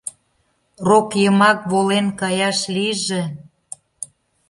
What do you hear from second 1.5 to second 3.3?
волен каяш лийже!